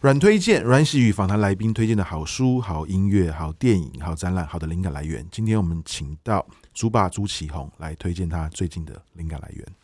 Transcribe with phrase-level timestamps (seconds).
[0.00, 5.24] 软推荐，阮喜与访谈来宾推荐的好书、好音乐、好电影、好展览、好的灵感来源。
[5.30, 6.44] 今天我们请到
[6.74, 9.81] 竹爸朱启宏来推荐他最近的灵感来源。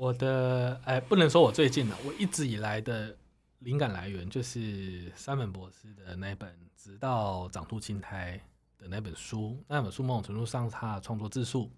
[0.00, 3.14] 我的哎，不能说我最近的，我一直以来的
[3.58, 8.40] 灵感来源就是山本博士的那本《直到长出青苔》
[8.82, 9.62] 的那本书。
[9.68, 11.70] 那本书某种程度上是他的创作自述。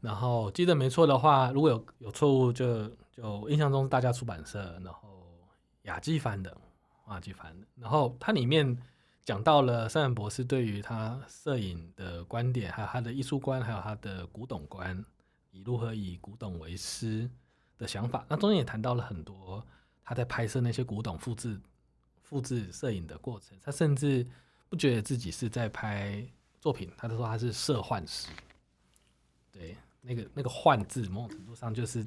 [0.00, 5.24] 然后记得没错的话，如果有有错误就，就印象中是大家出版社，然后
[5.82, 6.50] 雅纪翻的。
[7.08, 8.76] 雅，纪梵，然后它里面
[9.24, 15.04] 讲到了山本博士对于他摄影的观点，还有他的艺术观，还有他的古董观，
[15.50, 17.30] 以如何以古董为师
[17.76, 18.24] 的想法。
[18.28, 19.64] 那中间也谈到了很多
[20.02, 21.60] 他在拍摄那些古董复制、
[22.22, 23.58] 复制摄影的过程。
[23.62, 24.26] 他甚至
[24.68, 26.26] 不觉得自己是在拍
[26.60, 28.28] 作品，他就说他是摄幻师。
[29.50, 32.06] 对，那个那个“幻”字，某种程度上就是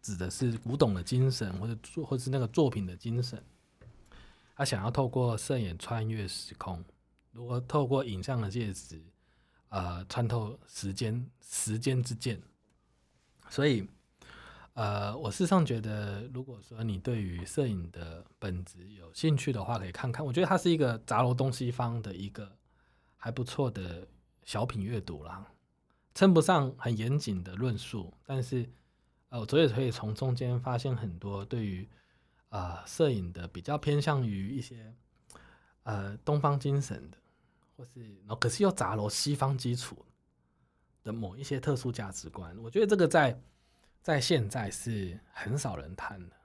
[0.00, 3.42] 指的是古董的精神，或者作，或者是那个作品的精神。
[4.56, 6.84] 他想要透过摄影穿越时空，
[7.30, 9.00] 如果透过影像的介质，
[9.68, 12.42] 呃，穿透时间时间之剑。
[13.50, 13.88] 所以，
[14.74, 20.24] 呃，我事实上觉得，如果说你对于摄影的本质有兴趣的话，可以看看。
[20.24, 22.50] 我觉得它是一个杂糅东西方的一个
[23.16, 24.06] 还不错的
[24.44, 25.46] 小品阅读啦，
[26.14, 28.68] 称不上很严谨的论述，但是，
[29.28, 31.88] 呃，我觉得可以从中间发现很多对于。
[32.50, 34.94] 啊，摄、影的比较偏向于一些
[35.82, 37.18] 呃东方精神的，
[37.76, 40.02] 或是然后可是又杂糅西方基础
[41.08, 42.54] 的某一些特殊价值观。
[42.58, 43.40] 我觉得这个在
[44.02, 46.36] 在现在是很少人谈的。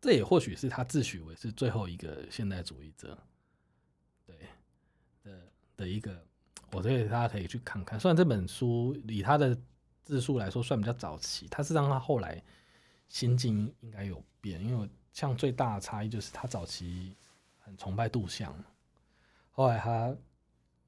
[0.00, 3.18] 这也或许是他自诩为是最后一个现代主义者，
[4.24, 4.36] 对
[5.24, 5.40] 的
[5.76, 6.24] 的一个。
[6.70, 7.98] 我觉得大家可以去看看。
[7.98, 9.58] 虽然这本书以他的
[10.02, 12.42] 字数来说算比较早期，他是让他后来
[13.08, 14.88] 心境应该有变，因为。
[15.12, 17.14] 像最大的差异就是他早期
[17.58, 18.56] 很崇拜杜象，
[19.50, 20.16] 后来他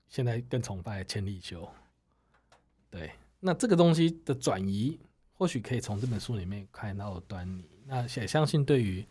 [0.09, 1.71] 现在更崇拜千利休。
[2.89, 3.13] 对，
[3.47, 4.99] 那这个东西的转移，
[5.35, 7.69] 或许可以从这本书里面看到端倪。
[7.85, 9.07] 那也相信对于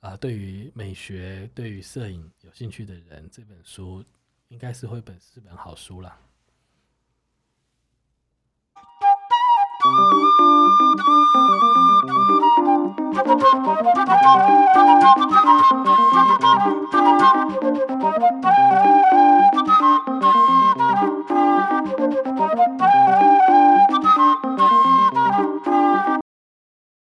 [0.00, 4.04] 啊，对于美学、对于摄影有兴趣的人，这本书
[4.48, 6.18] 应该是会本是本好书了。